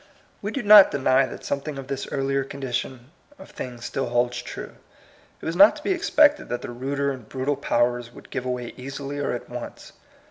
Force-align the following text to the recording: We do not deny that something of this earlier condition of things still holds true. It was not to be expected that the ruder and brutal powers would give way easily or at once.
We 0.41 0.49
do 0.49 0.63
not 0.63 0.89
deny 0.89 1.27
that 1.27 1.45
something 1.45 1.77
of 1.77 1.85
this 1.85 2.07
earlier 2.11 2.43
condition 2.43 3.11
of 3.37 3.51
things 3.51 3.85
still 3.85 4.09
holds 4.09 4.41
true. 4.41 4.77
It 5.39 5.45
was 5.45 5.55
not 5.55 5.75
to 5.75 5.83
be 5.83 5.91
expected 5.91 6.49
that 6.49 6.63
the 6.63 6.71
ruder 6.71 7.11
and 7.11 7.29
brutal 7.29 7.55
powers 7.55 8.11
would 8.11 8.31
give 8.31 8.47
way 8.47 8.73
easily 8.77 9.19
or 9.19 9.31
at 9.33 9.47
once. 9.47 9.93